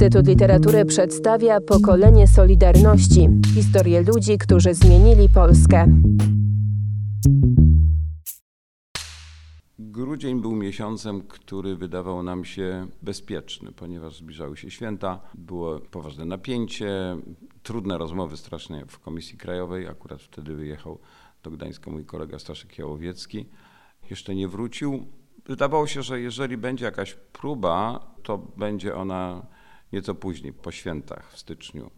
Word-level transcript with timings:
Instytut 0.00 0.26
Literatury 0.26 0.84
przedstawia 0.84 1.60
pokolenie 1.60 2.26
Solidarności 2.26 3.28
historię 3.54 4.02
ludzi, 4.02 4.38
którzy 4.38 4.74
zmienili 4.74 5.28
Polskę. 5.28 5.86
Grudzień 9.78 10.40
był 10.40 10.56
miesiącem, 10.56 11.22
który 11.22 11.76
wydawał 11.76 12.22
nam 12.22 12.44
się 12.44 12.86
bezpieczny, 13.02 13.72
ponieważ 13.72 14.16
zbliżały 14.16 14.56
się 14.56 14.70
święta, 14.70 15.20
było 15.34 15.80
poważne 15.80 16.24
napięcie, 16.24 17.16
trudne 17.62 17.98
rozmowy 17.98 18.36
strasznie 18.36 18.84
w 18.88 18.98
Komisji 18.98 19.38
Krajowej. 19.38 19.88
Akurat 19.88 20.22
wtedy 20.22 20.54
wyjechał 20.54 20.98
do 21.42 21.50
Gdańska 21.50 21.90
mój 21.90 22.04
kolega 22.04 22.38
Staszek 22.38 22.78
Jałowiecki. 22.78 23.46
Jeszcze 24.10 24.34
nie 24.34 24.48
wrócił. 24.48 25.06
Wydawało 25.46 25.86
się, 25.86 26.02
że 26.02 26.20
jeżeli 26.20 26.56
będzie 26.56 26.84
jakaś 26.84 27.14
próba, 27.14 28.06
to 28.22 28.38
będzie 28.38 28.96
ona 28.96 29.46
nieco 29.92 30.14
później, 30.14 30.52
po 30.52 30.70
świętach 30.72 31.32
w 31.32 31.38
styczniu. 31.38 31.90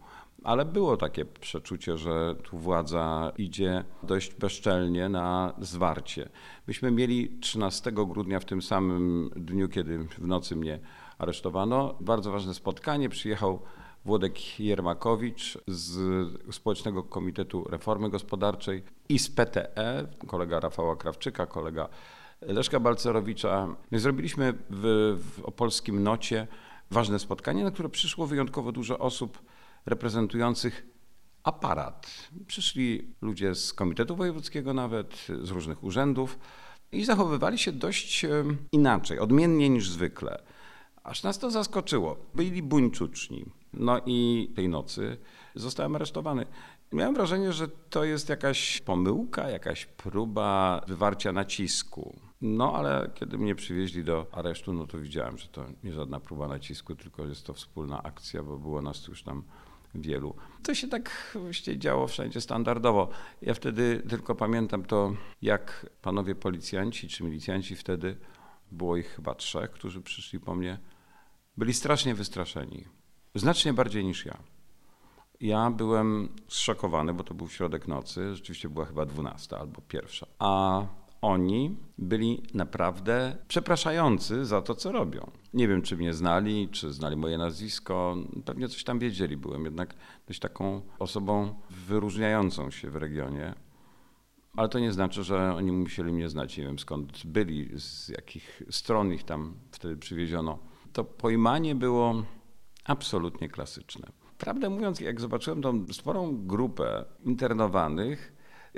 Ale 0.43 0.65
było 0.65 0.97
takie 0.97 1.25
przeczucie, 1.25 1.97
że 1.97 2.35
tu 2.43 2.57
władza 2.57 3.31
idzie 3.37 3.83
dość 4.03 4.33
bezczelnie 4.35 5.09
na 5.09 5.53
zwarcie. 5.61 6.29
Myśmy 6.67 6.91
mieli 6.91 7.39
13 7.39 7.91
grudnia, 7.91 8.39
w 8.39 8.45
tym 8.45 8.61
samym 8.61 9.29
dniu, 9.35 9.69
kiedy 9.69 9.97
w 9.97 10.27
nocy 10.27 10.55
mnie 10.55 10.79
aresztowano, 11.17 11.95
bardzo 11.99 12.31
ważne 12.31 12.53
spotkanie. 12.53 13.09
Przyjechał 13.09 13.59
Włodek 14.05 14.59
Jermakowicz 14.59 15.57
z 15.67 16.55
Społecznego 16.55 17.03
Komitetu 17.03 17.63
Reformy 17.69 18.09
Gospodarczej 18.09 18.83
i 19.09 19.19
z 19.19 19.29
PTE, 19.29 20.07
kolega 20.27 20.59
Rafała 20.59 20.95
Krawczyka, 20.95 21.45
kolega 21.45 21.89
Leszka 22.41 22.79
Balcerowicza. 22.79 23.75
My 23.91 23.99
zrobiliśmy 23.99 24.53
w, 24.69 25.17
w 25.23 25.45
opolskim 25.45 26.03
Nocie 26.03 26.47
ważne 26.93 27.19
spotkanie, 27.19 27.63
na 27.63 27.71
które 27.71 27.89
przyszło 27.89 28.27
wyjątkowo 28.27 28.71
dużo 28.71 28.99
osób 28.99 29.41
reprezentujących 29.85 30.87
aparat. 31.43 32.29
Przyszli 32.47 33.15
ludzie 33.21 33.55
z 33.55 33.73
Komitetu 33.73 34.15
Wojewódzkiego 34.15 34.73
nawet, 34.73 35.27
z 35.41 35.49
różnych 35.49 35.83
urzędów 35.83 36.39
i 36.91 37.05
zachowywali 37.05 37.57
się 37.57 37.71
dość 37.71 38.25
inaczej, 38.71 39.19
odmiennie 39.19 39.69
niż 39.69 39.89
zwykle. 39.89 40.43
Aż 41.03 41.23
nas 41.23 41.39
to 41.39 41.51
zaskoczyło. 41.51 42.17
Byli 42.35 42.63
buńczuczni. 42.63 43.45
No 43.73 44.01
i 44.05 44.49
tej 44.55 44.69
nocy 44.69 45.17
zostałem 45.55 45.95
aresztowany. 45.95 46.45
Miałem 46.91 47.15
wrażenie, 47.15 47.53
że 47.53 47.67
to 47.67 48.03
jest 48.03 48.29
jakaś 48.29 48.81
pomyłka, 48.81 49.49
jakaś 49.49 49.85
próba 49.85 50.81
wywarcia 50.87 51.31
nacisku. 51.31 52.19
No 52.45 52.73
ale 52.75 53.09
kiedy 53.13 53.37
mnie 53.37 53.55
przywieźli 53.55 54.03
do 54.03 54.27
aresztu, 54.31 54.73
no 54.73 54.87
to 54.87 54.97
widziałem, 54.97 55.37
że 55.37 55.47
to 55.47 55.65
nie 55.83 55.93
żadna 55.93 56.19
próba 56.19 56.47
nacisku, 56.47 56.95
tylko 56.95 57.25
jest 57.25 57.45
to 57.45 57.53
wspólna 57.53 58.03
akcja, 58.03 58.43
bo 58.43 58.57
było 58.57 58.81
nas 58.81 59.07
już 59.07 59.23
tam 59.23 59.43
wielu. 59.95 60.35
To 60.63 60.75
się 60.75 60.87
tak 60.87 61.37
właściwie 61.39 61.77
działo 61.77 62.07
wszędzie 62.07 62.41
standardowo. 62.41 63.09
Ja 63.41 63.53
wtedy 63.53 64.03
tylko 64.09 64.35
pamiętam 64.35 64.83
to, 64.85 65.13
jak 65.41 65.89
panowie 66.01 66.35
policjanci 66.35 67.07
czy 67.07 67.23
milicjanci 67.23 67.75
wtedy, 67.75 68.17
było 68.71 68.97
ich 68.97 69.07
chyba 69.07 69.35
trzech, 69.35 69.71
którzy 69.71 70.01
przyszli 70.01 70.39
po 70.39 70.55
mnie, 70.55 70.79
byli 71.57 71.73
strasznie 71.73 72.15
wystraszeni. 72.15 72.85
Znacznie 73.35 73.73
bardziej 73.73 74.05
niż 74.05 74.25
ja. 74.25 74.37
Ja 75.39 75.71
byłem 75.71 76.29
zszokowany, 76.47 77.13
bo 77.13 77.23
to 77.23 77.33
był 77.33 77.49
środek 77.49 77.87
nocy, 77.87 78.35
rzeczywiście 78.35 78.69
była 78.69 78.85
chyba 78.85 79.05
dwunasta 79.05 79.59
albo 79.59 79.81
pierwsza. 79.81 80.27
A 80.39 80.81
oni 81.23 81.75
byli 81.97 82.41
naprawdę 82.53 83.37
przepraszający 83.47 84.45
za 84.45 84.61
to, 84.61 84.75
co 84.75 84.91
robią. 84.91 85.31
Nie 85.53 85.67
wiem, 85.67 85.81
czy 85.81 85.97
mnie 85.97 86.13
znali, 86.13 86.69
czy 86.69 86.93
znali 86.93 87.15
moje 87.15 87.37
nazwisko. 87.37 88.17
Pewnie 88.45 88.67
coś 88.67 88.83
tam 88.83 88.99
wiedzieli. 88.99 89.37
Byłem 89.37 89.65
jednak 89.65 89.95
dość 90.27 90.39
taką 90.39 90.81
osobą 90.99 91.53
wyróżniającą 91.87 92.71
się 92.71 92.89
w 92.89 92.95
regionie. 92.95 93.53
Ale 94.55 94.69
to 94.69 94.79
nie 94.79 94.91
znaczy, 94.91 95.23
że 95.23 95.55
oni 95.55 95.71
musieli 95.71 96.11
mnie 96.11 96.29
znać. 96.29 96.57
Nie 96.57 96.63
wiem 96.63 96.79
skąd 96.79 97.25
byli, 97.25 97.69
z 97.79 98.09
jakich 98.09 98.61
stron 98.69 99.13
ich 99.13 99.23
tam 99.23 99.53
wtedy 99.71 99.97
przywieziono. 99.97 100.59
To 100.93 101.03
pojmanie 101.03 101.75
było 101.75 102.23
absolutnie 102.85 103.49
klasyczne. 103.49 104.07
Prawdę 104.37 104.69
mówiąc, 104.69 104.99
jak 104.99 105.21
zobaczyłem 105.21 105.61
tą 105.61 105.85
sporą 105.93 106.47
grupę 106.47 107.05
internowanych, 107.25 108.32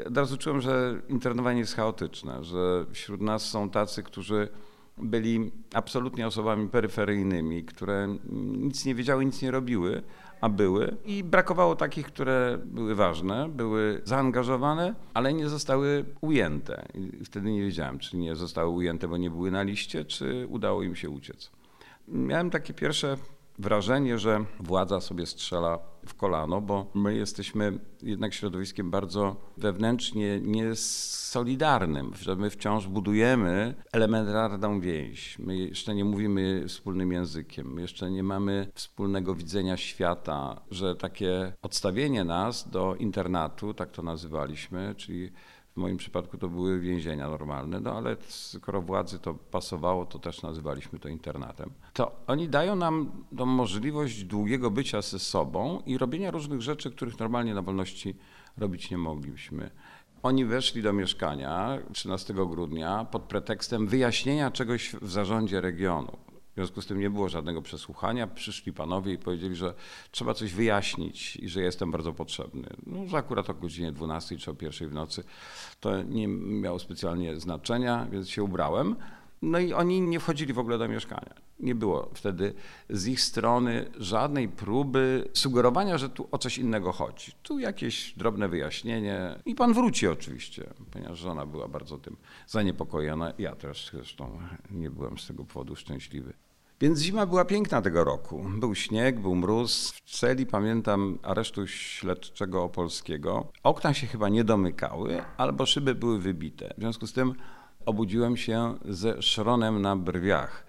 od 0.07 0.17
razu 0.17 0.37
czułem, 0.37 0.61
że 0.61 1.01
internowanie 1.09 1.59
jest 1.59 1.75
chaotyczne, 1.75 2.43
że 2.43 2.85
wśród 2.91 3.21
nas 3.21 3.49
są 3.49 3.69
tacy, 3.69 4.03
którzy 4.03 4.49
byli 4.97 5.51
absolutnie 5.73 6.27
osobami 6.27 6.69
peryferyjnymi, 6.69 7.63
które 7.63 8.17
nic 8.57 8.85
nie 8.85 8.95
wiedziały, 8.95 9.25
nic 9.25 9.41
nie 9.41 9.51
robiły, 9.51 10.01
a 10.41 10.49
były. 10.49 10.97
I 11.05 11.23
brakowało 11.23 11.75
takich, 11.75 12.07
które 12.07 12.59
były 12.65 12.95
ważne, 12.95 13.49
były 13.49 14.01
zaangażowane, 14.03 14.95
ale 15.13 15.33
nie 15.33 15.49
zostały 15.49 16.05
ujęte. 16.21 16.85
I 16.93 17.25
wtedy 17.25 17.51
nie 17.51 17.61
wiedziałem, 17.61 17.99
czy 17.99 18.17
nie 18.17 18.35
zostały 18.35 18.69
ujęte, 18.69 19.07
bo 19.07 19.17
nie 19.17 19.29
były 19.29 19.51
na 19.51 19.63
liście, 19.63 20.05
czy 20.05 20.47
udało 20.49 20.83
im 20.83 20.95
się 20.95 21.09
uciec. 21.09 21.51
Miałem 22.07 22.49
takie 22.49 22.73
pierwsze 22.73 23.17
wrażenie, 23.59 24.19
że 24.19 24.45
władza 24.59 25.01
sobie 25.01 25.25
strzela 25.25 25.79
w 26.07 26.15
kolano, 26.15 26.61
bo 26.61 26.91
my 26.93 27.15
jesteśmy 27.15 27.79
jednak 28.01 28.33
środowiskiem 28.33 28.91
bardzo 28.91 29.35
wewnętrznie 29.57 30.39
niesolidarnym, 30.41 32.11
że 32.21 32.35
my 32.35 32.49
wciąż 32.49 32.87
budujemy 32.87 33.75
elementarną 33.91 34.79
więź. 34.79 35.39
My 35.39 35.57
jeszcze 35.57 35.95
nie 35.95 36.05
mówimy 36.05 36.63
wspólnym 36.67 37.11
językiem, 37.11 37.73
my 37.73 37.81
jeszcze 37.81 38.11
nie 38.11 38.23
mamy 38.23 38.67
wspólnego 38.73 39.35
widzenia 39.35 39.77
świata, 39.77 40.61
że 40.71 40.95
takie 40.95 41.53
odstawienie 41.61 42.23
nas 42.23 42.69
do 42.69 42.95
internatu, 42.95 43.73
tak 43.73 43.91
to 43.91 44.01
nazywaliśmy, 44.01 44.95
czyli 44.97 45.31
w 45.75 45.77
moim 45.77 45.97
przypadku 45.97 46.37
to 46.37 46.49
były 46.49 46.79
więzienia 46.79 47.29
normalne, 47.29 47.79
no 47.79 47.91
ale 47.91 48.17
skoro 48.27 48.81
władzy 48.81 49.19
to 49.19 49.33
pasowało, 49.33 50.05
to 50.05 50.19
też 50.19 50.41
nazywaliśmy 50.41 50.99
to 50.99 51.09
internatem. 51.09 51.71
To 51.93 52.11
oni 52.27 52.49
dają 52.49 52.75
nam 52.75 53.11
tą 53.37 53.45
możliwość 53.45 54.23
długiego 54.23 54.71
bycia 54.71 55.01
ze 55.01 55.19
sobą 55.19 55.81
i 55.85 55.97
robienia 55.97 56.31
różnych 56.31 56.61
rzeczy, 56.61 56.91
których 56.91 57.19
normalnie 57.19 57.53
na 57.53 57.61
wolności 57.61 58.15
robić 58.57 58.91
nie 58.91 58.97
mogliśmy. 58.97 59.69
Oni 60.23 60.45
weszli 60.45 60.81
do 60.81 60.93
mieszkania 60.93 61.79
13 61.93 62.33
grudnia 62.33 63.05
pod 63.05 63.21
pretekstem 63.21 63.87
wyjaśnienia 63.87 64.51
czegoś 64.51 64.95
w 65.01 65.11
zarządzie 65.11 65.61
regionu. 65.61 66.17
W 66.55 66.57
związku 66.57 66.81
z 66.81 66.85
tym 66.85 66.99
nie 66.99 67.09
było 67.09 67.29
żadnego 67.29 67.61
przesłuchania. 67.61 68.27
Przyszli 68.27 68.73
panowie 68.73 69.13
i 69.13 69.17
powiedzieli, 69.17 69.55
że 69.55 69.73
trzeba 70.11 70.33
coś 70.33 70.53
wyjaśnić 70.53 71.35
i 71.35 71.49
że 71.49 71.61
jestem 71.61 71.91
bardzo 71.91 72.13
potrzebny. 72.13 72.69
No, 72.85 73.07
że 73.07 73.17
akurat 73.17 73.49
o 73.49 73.53
godzinie 73.53 73.91
12 73.91 74.37
czy 74.37 74.51
o 74.51 74.53
pierwszej 74.53 74.87
w 74.87 74.93
nocy 74.93 75.23
to 75.79 76.03
nie 76.03 76.27
miało 76.27 76.79
specjalnie 76.79 77.39
znaczenia, 77.39 78.07
więc 78.11 78.29
się 78.29 78.43
ubrałem. 78.43 78.95
No 79.41 79.59
i 79.59 79.73
oni 79.73 80.01
nie 80.01 80.19
wchodzili 80.19 80.53
w 80.53 80.59
ogóle 80.59 80.77
do 80.77 80.87
mieszkania. 80.87 81.33
Nie 81.59 81.75
było 81.75 82.09
wtedy 82.13 82.53
z 82.89 83.07
ich 83.07 83.21
strony 83.21 83.91
żadnej 83.97 84.49
próby 84.49 85.29
sugerowania, 85.33 85.97
że 85.97 86.09
tu 86.09 86.27
o 86.31 86.37
coś 86.37 86.57
innego 86.57 86.91
chodzi. 86.91 87.31
Tu 87.43 87.59
jakieś 87.59 88.13
drobne 88.17 88.49
wyjaśnienie 88.49 89.39
i 89.45 89.55
pan 89.55 89.73
wróci 89.73 90.07
oczywiście, 90.07 90.73
ponieważ 90.91 91.19
żona 91.19 91.45
była 91.45 91.67
bardzo 91.67 91.97
tym 91.97 92.17
zaniepokojona. 92.47 93.33
Ja 93.37 93.55
też 93.55 93.89
zresztą 93.93 94.39
nie 94.71 94.89
byłem 94.89 95.17
z 95.17 95.27
tego 95.27 95.45
powodu 95.45 95.75
szczęśliwy. 95.75 96.33
Więc 96.81 96.99
zima 96.99 97.25
była 97.25 97.45
piękna 97.45 97.81
tego 97.81 98.03
roku. 98.03 98.45
Był 98.57 98.75
śnieg, 98.75 99.19
był 99.19 99.35
mróz. 99.35 99.93
W 100.05 100.19
celi 100.19 100.45
pamiętam 100.45 101.19
aresztu 101.23 101.67
śledczego 101.67 102.63
opolskiego. 102.63 103.51
Okna 103.63 103.93
się 103.93 104.07
chyba 104.07 104.29
nie 104.29 104.43
domykały, 104.43 105.23
albo 105.37 105.65
szyby 105.65 105.95
były 105.95 106.19
wybite. 106.19 106.73
W 106.77 106.79
związku 106.79 107.07
z 107.07 107.13
tym 107.13 107.35
obudziłem 107.85 108.37
się 108.37 108.77
ze 108.85 109.21
szronem 109.21 109.81
na 109.81 109.95
brwiach. 109.95 110.65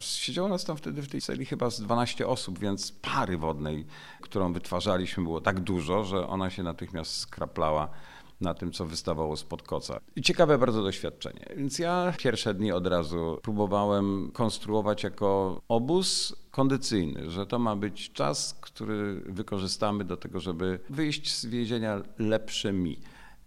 Siedziało 0.00 0.48
nas 0.48 0.64
tam 0.64 0.76
wtedy 0.76 1.02
w 1.02 1.08
tej 1.08 1.20
celi 1.20 1.46
chyba 1.46 1.70
z 1.70 1.80
12 1.80 2.26
osób, 2.26 2.58
więc 2.58 2.92
pary 2.92 3.38
wodnej, 3.38 3.86
którą 4.20 4.52
wytwarzaliśmy, 4.52 5.22
było 5.22 5.40
tak 5.40 5.60
dużo, 5.60 6.04
że 6.04 6.26
ona 6.28 6.50
się 6.50 6.62
natychmiast 6.62 7.16
skraplała 7.16 7.88
na 8.40 8.54
tym, 8.54 8.72
co 8.72 8.86
wystawało 8.86 9.36
spod 9.36 9.62
koca. 9.62 10.00
Ciekawe 10.22 10.58
bardzo 10.58 10.82
doświadczenie. 10.82 11.46
Więc 11.56 11.78
ja 11.78 12.14
pierwsze 12.18 12.54
dni 12.54 12.72
od 12.72 12.86
razu 12.86 13.38
próbowałem 13.42 14.30
konstruować 14.32 15.02
jako 15.02 15.60
obóz 15.68 16.36
kondycyjny, 16.50 17.30
że 17.30 17.46
to 17.46 17.58
ma 17.58 17.76
być 17.76 18.12
czas, 18.12 18.58
który 18.60 19.20
wykorzystamy 19.26 20.04
do 20.04 20.16
tego, 20.16 20.40
żeby 20.40 20.80
wyjść 20.90 21.34
z 21.34 21.46
więzienia 21.46 22.02
lepszymi. 22.18 23.00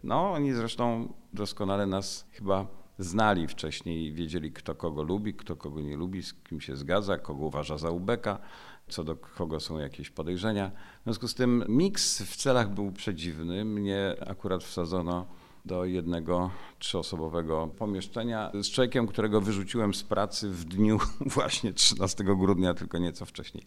No, 0.04 0.32
oni 0.32 0.54
zresztą 0.54 1.14
doskonale 1.34 1.86
nas 1.86 2.28
chyba 2.32 2.68
znali 3.00 3.48
wcześniej, 3.48 4.14
wiedzieli 4.14 4.52
kto 4.52 4.76
kogo 4.76 5.04
lubi, 5.04 5.34
kto 5.34 5.56
kogo 5.56 5.82
nie 5.82 5.98
lubi, 5.98 6.24
z 6.24 6.34
kim 6.34 6.62
się 6.62 6.76
zgadza, 6.76 7.18
kogo 7.18 7.46
uważa 7.46 7.78
za 7.78 7.90
ubeka, 7.90 8.40
co 8.88 9.04
do 9.04 9.16
kogo 9.16 9.60
są 9.60 9.80
jakieś 9.80 10.10
podejrzenia. 10.10 10.72
W 11.02 11.04
związku 11.04 11.28
z 11.28 11.36
tym 11.36 11.64
miks 11.68 12.22
w 12.22 12.36
celach 12.36 12.74
był 12.74 12.92
przedziwny. 12.92 13.66
Mnie 13.66 14.16
akurat 14.28 14.64
wsadzono 14.64 15.26
do 15.68 15.86
jednego 15.86 16.52
trzyosobowego 16.80 17.68
pomieszczenia 17.78 18.52
z 18.62 18.70
człowiekiem, 18.70 19.08
którego 19.08 19.42
wyrzuciłem 19.42 19.94
z 19.94 20.04
pracy 20.04 20.50
w 20.50 20.66
dniu 20.66 21.00
właśnie 21.36 21.74
13 21.74 22.24
grudnia, 22.24 22.74
tylko 22.74 22.98
nieco 22.98 23.26
wcześniej. 23.26 23.64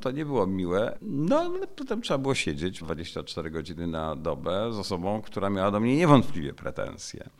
To 0.00 0.10
nie 0.10 0.24
było 0.24 0.46
miłe, 0.46 0.98
no 1.02 1.38
ale 1.38 1.66
potem 1.66 2.02
trzeba 2.02 2.18
było 2.18 2.34
siedzieć 2.34 2.78
24 2.78 3.50
godziny 3.50 3.86
na 3.86 4.16
dobę 4.16 4.72
z 4.72 4.78
osobą, 4.78 5.22
która 5.22 5.50
miała 5.50 5.70
do 5.70 5.80
mnie 5.80 5.96
niewątpliwie 5.96 6.54
pretensje. 6.54 7.30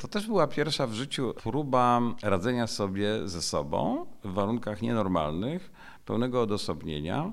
To 0.00 0.08
też 0.08 0.26
była 0.26 0.46
pierwsza 0.46 0.86
w 0.86 0.92
życiu 0.92 1.34
próba 1.42 2.00
radzenia 2.22 2.66
sobie 2.66 3.28
ze 3.28 3.42
sobą 3.42 4.06
w 4.24 4.32
warunkach 4.32 4.82
nienormalnych, 4.82 5.72
pełnego 6.04 6.42
odosobnienia 6.42 7.32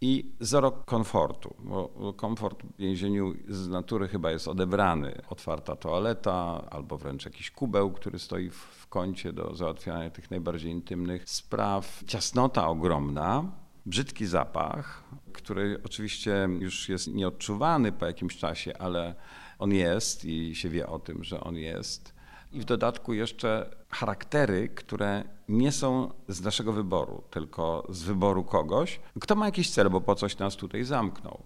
i 0.00 0.32
zero 0.40 0.70
komfortu, 0.70 1.54
bo 1.58 2.12
komfort 2.16 2.62
w 2.62 2.76
więzieniu 2.76 3.34
z 3.48 3.68
natury 3.68 4.08
chyba 4.08 4.30
jest 4.30 4.48
odebrany. 4.48 5.22
Otwarta 5.30 5.76
toaleta 5.76 6.64
albo 6.70 6.98
wręcz 6.98 7.24
jakiś 7.24 7.50
kubeł, 7.50 7.90
który 7.90 8.18
stoi 8.18 8.50
w 8.50 8.86
kącie 8.88 9.32
do 9.32 9.54
załatwiania 9.54 10.10
tych 10.10 10.30
najbardziej 10.30 10.72
intymnych 10.72 11.30
spraw. 11.30 12.02
Ciasnota 12.06 12.68
ogromna, 12.68 13.44
brzydki 13.88 14.26
zapach, 14.26 15.04
który 15.32 15.80
oczywiście 15.84 16.48
już 16.60 16.88
jest 16.88 17.14
nieodczuwany 17.14 17.92
po 17.92 18.06
jakimś 18.06 18.36
czasie, 18.36 18.78
ale 18.78 19.14
on 19.58 19.72
jest 19.72 20.24
i 20.24 20.54
się 20.54 20.68
wie 20.68 20.86
o 20.86 20.98
tym, 20.98 21.24
że 21.24 21.40
on 21.40 21.56
jest. 21.56 22.14
I 22.52 22.60
w 22.60 22.64
dodatku 22.64 23.14
jeszcze 23.14 23.76
charaktery, 23.88 24.68
które 24.68 25.24
nie 25.48 25.72
są 25.72 26.10
z 26.28 26.40
naszego 26.40 26.72
wyboru, 26.72 27.22
tylko 27.30 27.86
z 27.88 28.02
wyboru 28.02 28.44
kogoś, 28.44 29.00
kto 29.20 29.34
ma 29.34 29.46
jakiś 29.46 29.70
cel, 29.70 29.90
bo 29.90 30.00
po 30.00 30.14
coś 30.14 30.38
nas 30.38 30.56
tutaj 30.56 30.84
zamknął. 30.84 31.42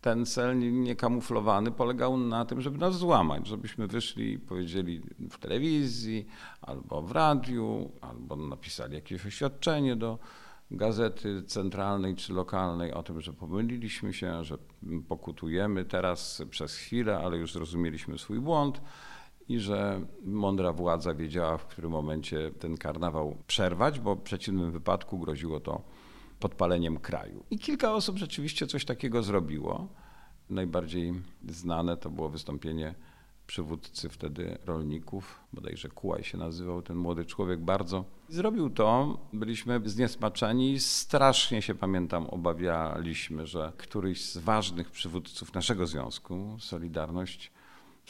Ten 0.00 0.26
cel 0.26 0.58
niekamuflowany 0.72 1.70
polegał 1.70 2.16
na 2.16 2.44
tym, 2.44 2.60
żeby 2.60 2.78
nas 2.78 2.98
złamać, 2.98 3.46
żebyśmy 3.46 3.86
wyszli 3.86 4.32
i 4.32 4.38
powiedzieli 4.38 5.00
w 5.30 5.38
telewizji, 5.38 6.26
albo 6.60 7.02
w 7.02 7.12
radiu, 7.12 7.90
albo 8.00 8.36
napisali 8.36 8.94
jakieś 8.94 9.26
oświadczenie 9.26 9.96
do 9.96 10.18
gazety 10.70 11.42
centralnej 11.42 12.14
czy 12.14 12.32
lokalnej 12.32 12.92
o 12.92 13.02
tym, 13.02 13.20
że 13.20 13.32
pomyliliśmy 13.32 14.14
się, 14.14 14.44
że 14.44 14.58
pokutujemy 15.08 15.84
teraz 15.84 16.42
przez 16.50 16.74
chwilę, 16.74 17.18
ale 17.18 17.36
już 17.36 17.52
zrozumieliśmy 17.52 18.18
swój 18.18 18.40
błąd 18.40 18.80
i 19.48 19.60
że 19.60 20.00
mądra 20.24 20.72
władza 20.72 21.14
wiedziała, 21.14 21.58
w 21.58 21.66
którym 21.66 21.90
momencie 21.90 22.50
ten 22.58 22.76
karnawał 22.76 23.36
przerwać, 23.46 24.00
bo 24.00 24.14
w 24.14 24.22
przeciwnym 24.22 24.72
wypadku 24.72 25.18
groziło 25.18 25.60
to 25.60 25.82
podpaleniem 26.40 26.98
kraju. 26.98 27.44
I 27.50 27.58
kilka 27.58 27.94
osób 27.94 28.18
rzeczywiście 28.18 28.66
coś 28.66 28.84
takiego 28.84 29.22
zrobiło. 29.22 29.88
Najbardziej 30.50 31.14
znane 31.48 31.96
to 31.96 32.10
było 32.10 32.28
wystąpienie 32.28 32.94
przywódcy 33.46 34.08
wtedy 34.08 34.58
rolników, 34.64 35.40
bodajże 35.52 35.88
Kułaj 35.88 36.24
się 36.24 36.38
nazywał 36.38 36.82
ten 36.82 36.96
młody 36.96 37.24
człowiek 37.24 37.60
bardzo. 37.60 38.04
Zrobił 38.28 38.70
to, 38.70 39.18
byliśmy 39.32 39.80
zniesmaczeni, 39.84 40.80
strasznie 40.80 41.62
się 41.62 41.74
pamiętam 41.74 42.26
obawialiśmy, 42.26 43.46
że 43.46 43.72
któryś 43.76 44.24
z 44.24 44.38
ważnych 44.38 44.90
przywódców 44.90 45.54
naszego 45.54 45.86
związku, 45.86 46.56
Solidarność, 46.60 47.52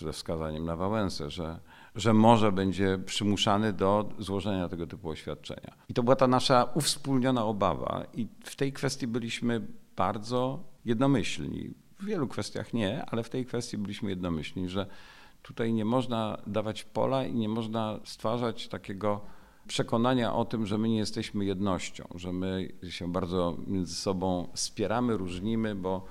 ze 0.04 0.12
wskazaniem 0.12 0.64
na 0.64 0.76
Wałęsę, 0.76 1.30
że, 1.30 1.60
że 1.94 2.12
może 2.12 2.52
będzie 2.52 2.98
przymuszany 2.98 3.72
do 3.72 4.08
złożenia 4.18 4.68
tego 4.68 4.86
typu 4.86 5.08
oświadczenia. 5.08 5.74
I 5.88 5.94
to 5.94 6.02
była 6.02 6.16
ta 6.16 6.26
nasza 6.26 6.64
uwspólniona 6.74 7.44
obawa 7.44 8.04
i 8.14 8.26
w 8.44 8.56
tej 8.56 8.72
kwestii 8.72 9.06
byliśmy 9.06 9.66
bardzo 9.96 10.64
jednomyślni. 10.84 11.70
W 11.98 12.04
wielu 12.04 12.28
kwestiach 12.28 12.72
nie, 12.72 13.06
ale 13.06 13.22
w 13.22 13.30
tej 13.30 13.46
kwestii 13.46 13.78
byliśmy 13.78 14.10
jednomyślni, 14.10 14.68
że 14.68 14.86
tutaj 15.46 15.72
nie 15.72 15.84
można 15.84 16.38
dawać 16.46 16.84
pola 16.84 17.26
i 17.26 17.34
nie 17.34 17.48
można 17.48 18.00
stwarzać 18.04 18.68
takiego 18.68 19.20
przekonania 19.66 20.34
o 20.34 20.44
tym, 20.44 20.66
że 20.66 20.78
my 20.78 20.88
nie 20.88 20.96
jesteśmy 20.96 21.44
jednością, 21.44 22.08
że 22.14 22.32
my 22.32 22.68
się 22.88 23.12
bardzo 23.12 23.56
między 23.66 23.94
sobą 23.94 24.48
spieramy, 24.54 25.16
różnimy, 25.16 25.74
bo 25.74 26.04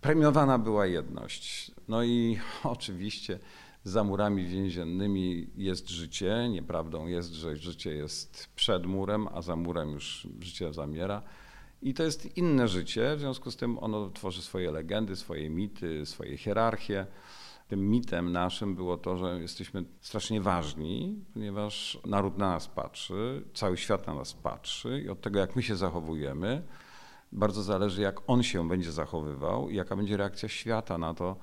premiowana 0.00 0.58
była 0.58 0.86
jedność. 0.86 1.72
No 1.88 2.02
i 2.02 2.38
oczywiście 2.64 3.38
za 3.84 4.04
murami 4.04 4.46
więziennymi 4.46 5.50
jest 5.56 5.90
życie. 5.90 6.48
Nieprawdą 6.50 7.06
jest, 7.06 7.32
że 7.32 7.56
życie 7.56 7.94
jest 7.94 8.48
przed 8.56 8.86
murem, 8.86 9.28
a 9.34 9.42
za 9.42 9.56
murem 9.56 9.90
już 9.90 10.28
życie 10.40 10.72
zamiera. 10.72 11.22
I 11.82 11.94
to 11.94 12.02
jest 12.02 12.36
inne 12.36 12.68
życie, 12.68 13.16
w 13.16 13.20
związku 13.20 13.50
z 13.50 13.56
tym 13.56 13.78
ono 13.78 14.10
tworzy 14.10 14.42
swoje 14.42 14.70
legendy, 14.70 15.16
swoje 15.16 15.50
mity, 15.50 16.06
swoje 16.06 16.36
hierarchie. 16.36 17.06
Tym 17.72 17.90
mitem 17.90 18.32
naszym 18.32 18.74
było 18.74 18.96
to, 18.96 19.16
że 19.16 19.40
jesteśmy 19.40 19.84
strasznie 20.00 20.40
ważni, 20.40 21.24
ponieważ 21.34 21.98
naród 22.06 22.38
na 22.38 22.50
nas 22.50 22.68
patrzy, 22.68 23.44
cały 23.54 23.76
świat 23.76 24.06
na 24.06 24.14
nas 24.14 24.32
patrzy 24.32 25.02
i 25.06 25.08
od 25.08 25.20
tego, 25.20 25.38
jak 25.38 25.56
my 25.56 25.62
się 25.62 25.76
zachowujemy, 25.76 26.62
bardzo 27.32 27.62
zależy, 27.62 28.02
jak 28.02 28.20
on 28.26 28.42
się 28.42 28.68
będzie 28.68 28.92
zachowywał 28.92 29.70
i 29.70 29.76
jaka 29.76 29.96
będzie 29.96 30.16
reakcja 30.16 30.48
świata 30.48 30.98
na 30.98 31.14
to, 31.14 31.36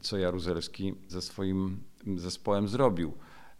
co 0.00 0.18
Jaruzelski 0.18 0.94
ze 1.08 1.22
swoim 1.22 1.82
zespołem 2.16 2.68
zrobił. 2.68 3.12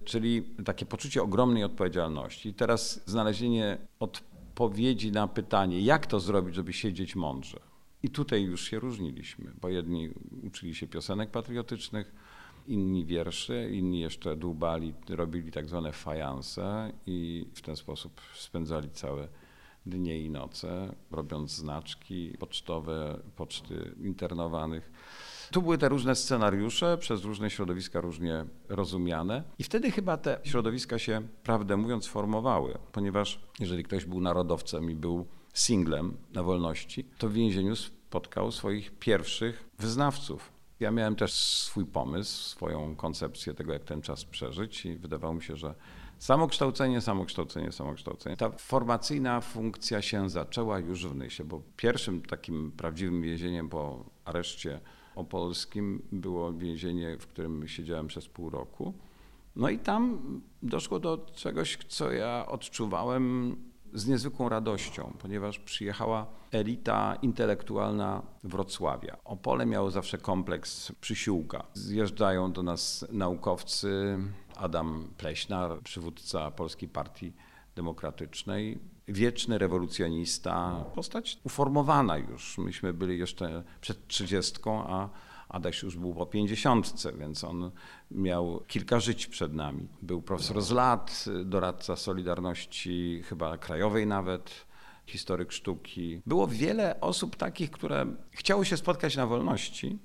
Czyli 0.05 0.43
takie 0.65 0.87
poczucie 0.87 1.23
ogromnej 1.23 1.65
odpowiedzialności. 1.65 2.49
I 2.49 2.55
teraz 2.55 3.01
znalezienie 3.07 3.79
odpowiedzi 4.01 5.13
na 5.13 5.29
pytanie, 5.29 5.81
jak 5.81 6.07
to 6.07 6.21
zrobić, 6.21 6.55
żeby 6.55 6.73
siedzieć 6.73 7.17
mądrze. 7.17 7.68
I 8.03 8.11
tutaj 8.11 8.43
już 8.43 8.65
się 8.71 8.79
różniliśmy, 8.79 9.53
bo 9.61 9.69
jedni 9.69 10.11
uczyli 10.43 10.75
się 10.75 10.87
piosenek 10.87 11.31
patriotycznych, 11.31 12.15
inni 12.67 13.05
wierszy, 13.05 13.71
inni 13.73 14.01
jeszcze 14.01 14.37
dłubali, 14.37 14.95
robili 15.09 15.53
tak 15.53 15.69
zwane 15.69 15.93
fajanse 15.93 16.93
i 17.07 17.47
w 17.55 17.61
ten 17.61 17.77
sposób 17.77 18.21
spędzali 18.35 18.91
całe 18.91 19.29
dnie 19.87 20.21
i 20.21 20.31
noce, 20.31 20.95
robiąc 21.11 21.51
znaczki 21.51 22.37
pocztowe, 22.39 23.21
poczty 23.37 23.95
internowanych. 24.03 24.91
Tu 25.51 25.63
były 25.63 25.79
te 25.79 25.89
różne 25.89 26.15
scenariusze, 26.15 26.99
przez 26.99 27.25
różne 27.25 27.51
środowiska 27.51 28.01
różnie 28.01 28.45
rozumiane. 28.69 29.43
I 29.59 29.65
wtedy 29.65 29.91
chyba 29.91 30.17
te 30.17 30.41
środowiska 30.45 30.99
się, 30.99 31.23
prawdę 31.43 31.77
mówiąc, 31.77 32.07
formowały, 32.07 32.79
ponieważ 32.93 33.41
jeżeli 33.61 33.85
ktoś 33.85 34.05
był 34.05 34.21
narodowcem 34.21 34.91
i 34.91 34.95
był 34.95 35.27
singlem 35.59 36.17
na 36.35 36.43
wolności, 36.43 37.05
to 37.19 37.29
w 37.29 37.33
więzieniu 37.33 37.77
spotkał 37.77 38.53
swoich 38.53 38.99
pierwszych 38.99 39.69
wyznawców. 39.79 40.53
Ja 40.81 40.91
miałem 40.91 41.17
też 41.17 41.33
swój 41.33 41.87
pomysł, 41.87 42.49
swoją 42.49 42.97
koncepcję 42.97 43.55
tego, 43.55 43.73
jak 43.73 43.85
ten 43.85 44.03
czas 44.03 44.25
przeżyć, 44.25 44.87
i 44.87 44.97
wydawało 44.97 45.35
mi 45.35 45.43
się, 45.43 45.57
że 45.57 45.75
Samokształcenie, 46.19 47.01
samokształcenie, 47.01 47.73
samokształcenie. 47.73 48.37
Ta 48.37 48.51
formacyjna 48.51 49.41
funkcja 49.41 50.03
się 50.03 50.31
zaczęła 50.31 50.79
już 50.79 51.07
w 51.07 51.17
Nysie, 51.17 51.45
bo 51.45 51.63
pierwszym 51.77 52.23
takim 52.23 52.73
prawdziwym 52.73 53.23
więzieniem 53.23 53.69
po 53.69 54.05
areszcie 54.25 54.81
opolskim 55.15 56.03
było 56.13 56.53
więzienie, 56.53 57.17
w 57.19 57.27
którym 57.27 57.69
siedziałem 57.69 58.07
przez 58.07 58.29
pół 58.29 58.51
roku. 58.51 58.95
No 59.57 59.69
i 59.69 59.79
tam 59.79 60.21
doszło 60.63 60.99
do 60.99 61.27
czegoś, 61.35 61.79
co 61.89 62.13
ja 62.13 62.47
odczuwałem 62.47 63.57
z 63.95 64.07
niezwykłą 64.07 64.49
radością, 64.49 65.13
ponieważ 65.19 65.59
przyjechała 65.59 66.27
elita 66.53 67.17
intelektualna 67.23 68.23
Wrocławia. 68.45 69.17
Opole 69.25 69.67
miało 69.67 69.91
zawsze 69.91 70.19
kompleks 70.19 70.93
przysiłka. 71.01 71.67
Zjeżdżają 71.75 72.53
do 72.53 72.63
nas 72.63 73.07
naukowcy, 73.13 74.19
Adam 74.57 75.09
Pleśnar, 75.17 75.83
przywódca 75.83 76.51
Polskiej 76.51 76.89
Partii 76.89 77.33
Demokratycznej, 77.75 78.79
wieczny 79.09 79.59
rewolucjonista, 79.59 80.85
postać 80.95 81.39
uformowana 81.45 82.17
już. 82.19 82.59
Myśmy 82.59 82.95
byli 82.95 83.19
jeszcze 83.19 83.65
przed 83.81 84.07
trzydziestką, 84.07 84.85
a 84.87 85.09
Adaś 85.49 85.83
już 85.83 85.97
był 85.97 86.15
po 86.15 86.27
pięćdziesiątce, 86.27 87.13
więc 87.13 87.45
on 87.45 87.71
miał 88.11 88.61
kilka 88.67 89.01
żyć 89.01 89.27
przed 89.27 89.55
nami. 89.55 89.89
Był 90.03 90.23
profesor 90.23 90.63
z 90.63 90.71
lat, 90.71 91.25
doradca 91.45 91.97
Solidarności 91.97 93.23
chyba 93.25 93.59
krajowej 93.59 94.07
nawet, 94.07 94.67
historyk 95.07 95.53
sztuki. 95.53 96.23
Było 96.27 96.47
wiele 96.47 97.01
osób 97.01 97.37
takich, 97.37 97.71
które 97.71 98.07
chciały 98.31 98.67
się 98.67 98.77
spotkać 98.77 99.17
na 99.17 99.27
wolności, 99.27 99.99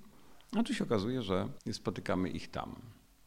a 0.58 0.64
tu 0.64 0.74
się 0.74 0.84
okazuje, 0.84 1.22
że 1.22 1.50
spotykamy 1.72 2.30
ich 2.30 2.52
tam. 2.52 2.76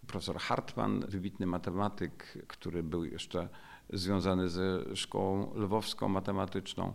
Profesor 0.07 0.37
Hartmann, 0.37 1.05
wybitny 1.09 1.47
matematyk, 1.47 2.39
który 2.49 2.83
był 2.83 3.05
jeszcze 3.05 3.49
związany 3.93 4.49
ze 4.49 4.97
szkołą 4.97 5.55
lwowską 5.55 6.09
matematyczną. 6.09 6.93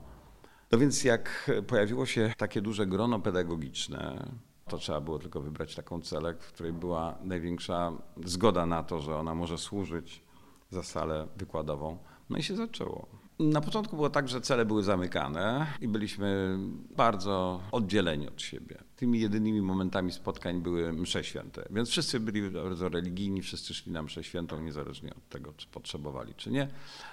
No 0.72 0.78
więc 0.78 1.04
jak 1.04 1.52
pojawiło 1.68 2.06
się 2.06 2.34
takie 2.38 2.62
duże 2.62 2.88
grono 2.88 3.20
pedagogiczne, 3.20 4.32
to 4.72 4.78
trzeba 4.78 5.02
było 5.02 5.20
tylko 5.20 5.42
wybrać 5.42 5.76
taką 5.76 6.02
celę, 6.02 6.34
w 6.34 6.54
której 6.54 6.74
była 6.74 7.18
największa 7.24 7.92
zgoda 8.26 8.66
na 8.66 8.84
to, 8.84 9.00
że 9.00 9.18
ona 9.18 9.36
może 9.36 9.58
służyć 9.58 10.24
za 10.70 10.84
salę 10.84 11.28
wykładową. 11.38 11.98
No 12.30 12.38
i 12.38 12.44
się 12.44 12.56
zaczęło. 12.56 13.21
Na 13.42 13.62
początku 13.62 13.96
było 13.96 14.10
tak, 14.10 14.30
że 14.30 14.42
cele 14.42 14.66
były 14.66 14.84
zamykane 14.84 15.68
i 15.82 15.88
byliśmy 15.88 16.58
bardzo 16.96 17.62
oddzieleni 17.72 18.28
od 18.28 18.42
siebie. 18.42 18.78
Tymi 18.96 19.20
jedynymi 19.20 19.62
momentami 19.62 20.12
spotkań 20.12 20.62
były 20.62 20.94
msze 20.94 21.24
święte, 21.24 21.68
więc 21.70 21.90
wszyscy 21.90 22.20
byli 22.20 22.50
bardzo 22.50 22.90
religijni, 22.90 23.42
wszyscy 23.42 23.74
szli 23.74 23.92
na 23.92 24.04
mszę 24.04 24.24
świętą, 24.24 24.62
niezależnie 24.62 25.12
od 25.16 25.30
tego, 25.30 25.54
czy 25.58 25.68
potrzebowali, 25.68 26.34
czy 26.36 26.52
nie, 26.52 26.68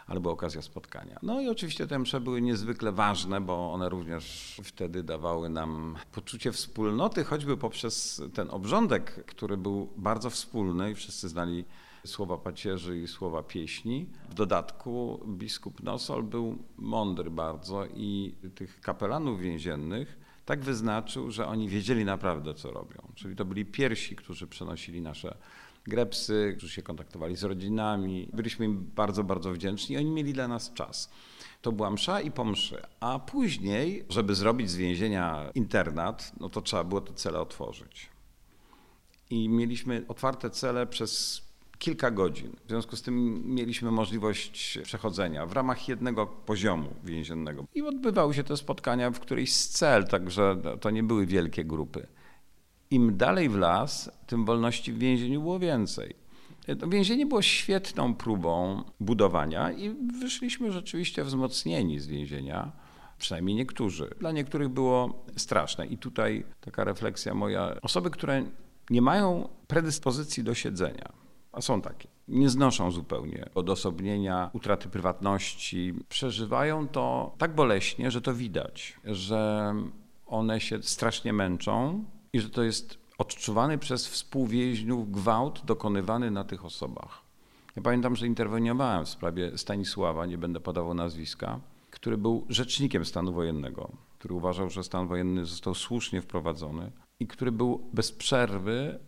ale 0.06 0.20
była 0.20 0.34
okazja 0.34 0.62
spotkania. 0.62 1.18
No 1.22 1.40
i 1.40 1.48
oczywiście 1.48 1.86
te 1.86 1.98
msze 1.98 2.20
były 2.20 2.42
niezwykle 2.42 2.92
ważne, 2.92 3.40
bo 3.40 3.72
one 3.72 3.88
również 3.88 4.54
wtedy 4.64 5.02
dawały 5.02 5.48
nam 5.48 5.96
poczucie 6.12 6.52
wspólnoty, 6.52 7.24
choćby 7.24 7.56
poprzez 7.56 8.22
ten 8.34 8.50
obrządek, 8.50 9.24
który 9.26 9.56
był 9.56 9.88
bardzo 9.96 10.30
wspólny 10.30 10.90
i 10.90 10.94
wszyscy 10.94 11.28
znali 11.28 11.64
słowa 12.06 12.38
pacierzy 12.38 12.98
i 13.00 13.08
słowa 13.08 13.42
pieśni. 13.42 14.06
W 14.30 14.34
dodatku 14.34 15.20
biskup 15.26 15.82
Nosol 15.82 16.22
był 16.22 16.58
mądry 16.76 17.30
bardzo 17.30 17.86
i 17.86 18.34
tych 18.54 18.80
kapelanów 18.80 19.40
więziennych 19.40 20.18
tak 20.44 20.60
wyznaczył, 20.60 21.30
że 21.30 21.46
oni 21.46 21.68
wiedzieli 21.68 22.04
naprawdę, 22.04 22.54
co 22.54 22.70
robią. 22.70 23.02
Czyli 23.14 23.36
to 23.36 23.44
byli 23.44 23.64
pierwsi, 23.66 24.16
którzy 24.16 24.46
przenosili 24.46 25.00
nasze 25.00 25.36
grepsy, 25.86 26.54
którzy 26.56 26.72
się 26.72 26.82
kontaktowali 26.82 27.36
z 27.36 27.44
rodzinami. 27.44 28.28
Byliśmy 28.32 28.64
im 28.64 28.90
bardzo, 28.94 29.24
bardzo 29.24 29.52
wdzięczni 29.52 29.94
i 29.94 29.98
oni 29.98 30.10
mieli 30.10 30.32
dla 30.32 30.48
nas 30.48 30.72
czas. 30.72 31.10
To 31.62 31.72
była 31.72 31.90
msza 31.90 32.20
i 32.20 32.30
po 32.30 32.44
mszy. 32.44 32.82
A 33.00 33.18
później, 33.18 34.04
żeby 34.08 34.34
zrobić 34.34 34.70
z 34.70 34.76
więzienia 34.76 35.50
internat, 35.54 36.32
no 36.40 36.48
to 36.48 36.62
trzeba 36.62 36.84
było 36.84 37.00
te 37.00 37.14
cele 37.14 37.40
otworzyć. 37.40 38.08
I 39.30 39.48
mieliśmy 39.48 40.04
otwarte 40.08 40.50
cele 40.50 40.86
przez 40.86 41.42
kilka 41.78 42.10
godzin. 42.10 42.56
W 42.64 42.68
związku 42.68 42.96
z 42.96 43.02
tym 43.02 43.42
mieliśmy 43.54 43.90
możliwość 43.90 44.78
przechodzenia 44.82 45.46
w 45.46 45.52
ramach 45.52 45.88
jednego 45.88 46.26
poziomu 46.26 46.88
więziennego. 47.04 47.64
I 47.74 47.82
odbywały 47.82 48.34
się 48.34 48.44
te 48.44 48.56
spotkania 48.56 49.10
w 49.10 49.20
którejś 49.20 49.54
z 49.54 49.68
cel, 49.68 50.06
także 50.06 50.56
to 50.80 50.90
nie 50.90 51.02
były 51.02 51.26
wielkie 51.26 51.64
grupy. 51.64 52.06
Im 52.90 53.16
dalej 53.16 53.48
w 53.48 53.56
las, 53.56 54.10
tym 54.26 54.44
wolności 54.44 54.92
w 54.92 54.98
więzieniu 54.98 55.40
było 55.40 55.58
więcej. 55.58 56.14
To 56.80 56.88
więzienie 56.88 57.26
było 57.26 57.42
świetną 57.42 58.14
próbą 58.14 58.84
budowania 59.00 59.72
i 59.72 59.90
wyszliśmy 60.20 60.72
rzeczywiście 60.72 61.24
wzmocnieni 61.24 61.98
z 61.98 62.06
więzienia, 62.06 62.72
przynajmniej 63.18 63.56
niektórzy. 63.56 64.14
Dla 64.20 64.32
niektórych 64.32 64.68
było 64.68 65.24
straszne. 65.36 65.86
I 65.86 65.98
tutaj 65.98 66.44
taka 66.60 66.84
refleksja 66.84 67.34
moja. 67.34 67.76
Osoby, 67.82 68.10
które 68.10 68.44
nie 68.90 69.02
mają 69.02 69.48
predyspozycji 69.66 70.44
do 70.44 70.54
siedzenia, 70.54 71.12
a 71.58 71.60
są 71.60 71.80
takie. 71.80 72.08
Nie 72.28 72.48
znoszą 72.48 72.90
zupełnie 72.90 73.50
odosobnienia, 73.54 74.50
utraty 74.52 74.88
prywatności. 74.88 75.94
Przeżywają 76.08 76.88
to 76.88 77.34
tak 77.38 77.54
boleśnie, 77.54 78.10
że 78.10 78.20
to 78.20 78.34
widać, 78.34 78.96
że 79.04 79.74
one 80.26 80.60
się 80.60 80.82
strasznie 80.82 81.32
męczą 81.32 82.04
i 82.32 82.40
że 82.40 82.50
to 82.50 82.62
jest 82.62 82.98
odczuwany 83.18 83.78
przez 83.78 84.08
współwięźniów 84.08 85.10
gwałt 85.10 85.64
dokonywany 85.64 86.30
na 86.30 86.44
tych 86.44 86.64
osobach. 86.64 87.22
Ja 87.76 87.82
pamiętam, 87.82 88.16
że 88.16 88.26
interweniowałem 88.26 89.04
w 89.04 89.08
sprawie 89.08 89.58
Stanisława, 89.58 90.26
nie 90.26 90.38
będę 90.38 90.60
podawał 90.60 90.94
nazwiska, 90.94 91.60
który 91.90 92.18
był 92.18 92.46
rzecznikiem 92.48 93.04
stanu 93.04 93.32
wojennego, 93.32 93.90
który 94.18 94.34
uważał, 94.34 94.70
że 94.70 94.84
stan 94.84 95.08
wojenny 95.08 95.44
został 95.44 95.74
słusznie 95.74 96.22
wprowadzony 96.22 96.92
i 97.20 97.26
który 97.26 97.52
był 97.52 97.88
bez 97.92 98.12
przerwy 98.12 98.98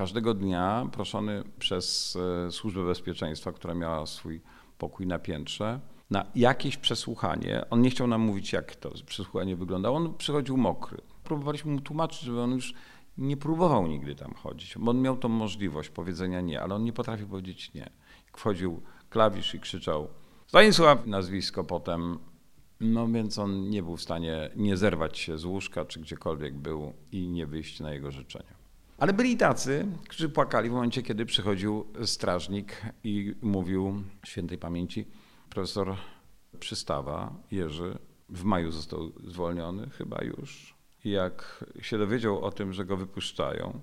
każdego 0.00 0.34
dnia 0.34 0.88
proszony 0.92 1.42
przez 1.58 2.16
e, 2.46 2.52
Służbę 2.52 2.84
Bezpieczeństwa, 2.84 3.52
która 3.52 3.74
miała 3.74 4.06
swój 4.06 4.40
pokój 4.78 5.06
na 5.06 5.18
piętrze, 5.18 5.80
na 6.10 6.26
jakieś 6.34 6.76
przesłuchanie. 6.76 7.64
On 7.70 7.82
nie 7.82 7.90
chciał 7.90 8.06
nam 8.06 8.20
mówić, 8.20 8.52
jak 8.52 8.76
to 8.76 8.90
przesłuchanie 9.06 9.56
wyglądało. 9.56 9.96
On 9.96 10.14
przychodził 10.14 10.56
mokry. 10.56 11.00
Próbowaliśmy 11.24 11.72
mu 11.72 11.80
tłumaczyć, 11.80 12.20
żeby 12.20 12.40
on 12.40 12.50
już 12.52 12.74
nie 13.18 13.36
próbował 13.36 13.86
nigdy 13.86 14.14
tam 14.14 14.34
chodzić, 14.34 14.74
bo 14.78 14.90
on 14.90 15.00
miał 15.02 15.16
tą 15.16 15.28
możliwość 15.28 15.88
powiedzenia 15.88 16.40
nie, 16.40 16.60
ale 16.60 16.74
on 16.74 16.84
nie 16.84 16.92
potrafił 16.92 17.28
powiedzieć 17.28 17.74
nie. 17.74 17.90
Wchodził 18.32 18.82
klawisz 19.10 19.54
i 19.54 19.60
krzyczał 19.60 20.08
Stanisław, 20.46 21.06
nazwisko 21.06 21.64
potem, 21.64 22.18
no 22.80 23.08
więc 23.08 23.38
on 23.38 23.70
nie 23.70 23.82
był 23.82 23.96
w 23.96 24.02
stanie 24.02 24.50
nie 24.56 24.76
zerwać 24.76 25.18
się 25.18 25.38
z 25.38 25.44
łóżka, 25.44 25.84
czy 25.84 26.00
gdziekolwiek 26.00 26.54
był 26.54 26.92
i 27.12 27.28
nie 27.28 27.46
wyjść 27.46 27.80
na 27.80 27.92
jego 27.92 28.10
życzenia. 28.10 28.59
Ale 29.00 29.12
byli 29.12 29.36
tacy, 29.36 29.86
którzy 30.08 30.28
płakali 30.28 30.68
w 30.68 30.72
momencie, 30.72 31.02
kiedy 31.02 31.26
przychodził 31.26 31.86
strażnik 32.04 32.82
i 33.04 33.34
mówił 33.42 34.02
świętej 34.26 34.58
pamięci 34.58 35.06
profesor 35.50 35.96
Przystawa, 36.60 37.34
Jerzy, 37.50 37.98
w 38.28 38.44
maju 38.44 38.70
został 38.70 39.12
zwolniony 39.24 39.90
chyba 39.90 40.24
już. 40.24 40.74
Jak 41.04 41.64
się 41.80 41.98
dowiedział 41.98 42.44
o 42.44 42.52
tym, 42.52 42.72
że 42.72 42.84
go 42.84 42.96
wypuszczają, 42.96 43.80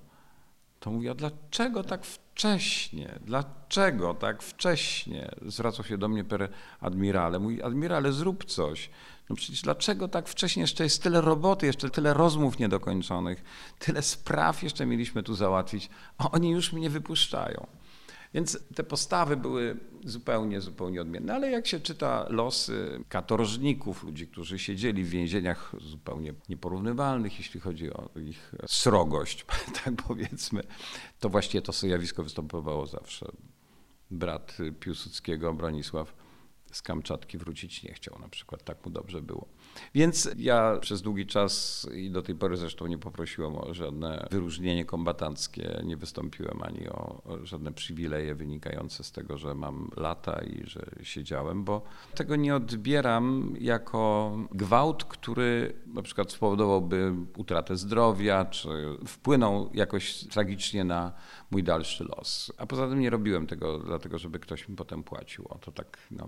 to 0.80 0.92
mówi, 0.92 1.10
a 1.10 1.14
dlaczego 1.14 1.84
tak 1.84 2.06
wcześnie? 2.06 3.20
Dlaczego 3.26 4.14
tak 4.14 4.44
wcześnie? 4.44 5.32
Zwracał 5.46 5.86
się 5.86 5.98
do 5.98 6.08
mnie 6.08 6.24
per 6.24 6.50
admirale. 6.80 7.40
Mówi, 7.40 7.64
admirale, 7.64 8.12
zrób 8.12 8.46
coś. 8.46 8.90
No 9.30 9.36
przecież 9.36 9.62
dlaczego 9.62 10.08
tak 10.08 10.28
wcześnie? 10.28 10.62
Jeszcze 10.62 10.84
jest 10.84 11.04
tyle 11.04 11.22
roboty, 11.22 11.66
jeszcze 11.66 11.90
tyle 11.90 12.14
rozmów 12.14 12.60
niedokończonych, 12.60 13.44
tyle 13.80 14.02
spraw 14.02 14.64
jeszcze 14.64 14.86
mieliśmy 14.86 15.24
tu 15.24 15.36
załatwić, 15.36 15.90
a 16.18 16.32
oni 16.32 16.50
już 16.50 16.74
mnie 16.74 16.90
wypuszczają. 16.90 17.68
Więc 18.34 18.60
te 18.76 18.84
postawy 18.84 19.38
były 19.38 19.78
zupełnie, 20.06 20.62
zupełnie 20.62 21.02
odmienne. 21.02 21.34
Ale 21.34 21.52
jak 21.52 21.68
się 21.68 21.80
czyta 21.80 22.26
losy 22.30 23.04
katorżników, 23.10 24.04
ludzi, 24.04 24.28
którzy 24.28 24.60
siedzieli 24.60 25.04
w 25.04 25.10
więzieniach 25.10 25.76
zupełnie 25.80 26.34
nieporównywalnych, 26.50 27.38
jeśli 27.38 27.60
chodzi 27.60 27.94
o 27.94 28.10
ich 28.20 28.56
srogość, 28.68 29.46
tak 29.84 29.94
powiedzmy, 30.08 30.64
to 31.20 31.30
właściwie 31.30 31.62
to 31.62 31.72
zjawisko 31.72 32.24
występowało 32.24 32.88
zawsze. 32.88 33.32
Brat 34.12 34.58
Piłsudskiego, 34.80 35.54
Bronisław, 35.54 36.14
z 36.72 36.82
Kamczatki 36.82 37.38
wrócić 37.38 37.84
nie 37.84 37.94
chciał, 37.94 38.20
na 38.20 38.30
przykład 38.30 38.64
tak 38.64 38.86
mu 38.86 38.92
dobrze 38.92 39.22
było. 39.22 39.48
Więc 39.96 40.30
ja 40.38 40.78
przez 40.82 41.02
długi 41.02 41.26
czas 41.26 41.88
i 41.96 42.12
do 42.12 42.22
tej 42.22 42.36
pory 42.36 42.58
zresztą 42.58 42.88
nie 42.88 42.98
poprosiłem 42.98 43.56
o 43.56 43.74
żadne 43.74 44.28
wyróżnienie 44.32 44.86
kombatanckie, 44.86 45.82
nie 45.86 45.98
wystąpiłem 45.98 46.64
ani 46.64 46.90
o, 46.90 47.22
żadne 47.44 47.72
przywileje 47.72 48.36
wynikające 48.36 49.04
z 49.04 49.12
tego, 49.12 49.38
że 49.38 49.56
mam 49.56 49.90
lata 49.98 50.42
i 50.42 50.70
że 50.70 50.86
siedziałem, 51.04 51.64
bo 51.64 51.82
tego 52.16 52.36
nie 52.36 52.56
odbieram 52.56 53.54
jako 53.60 54.32
gwałt, 54.52 55.04
który 55.04 55.74
na 55.94 56.02
przykład 56.02 56.32
spowodowałby 56.32 57.14
utratę 57.38 57.78
zdrowia, 57.78 58.46
czy 58.46 58.70
wpłynął 59.08 59.70
jakoś 59.74 60.28
tragicznie 60.28 60.84
na 60.84 61.12
mój 61.52 61.64
dalszy 61.64 62.04
los. 62.04 62.52
A 62.58 62.66
poza 62.66 62.88
tym 62.88 63.00
nie 63.00 63.10
robiłem 63.10 63.48
tego 63.48 63.80
dlatego, 63.80 64.18
żeby 64.18 64.40
ktoś 64.40 64.70
mi 64.70 64.76
potem 64.76 65.04
płacił. 65.04 65.46
O 65.50 65.58
to 65.58 65.72
tak 65.72 65.98
na 66.12 66.28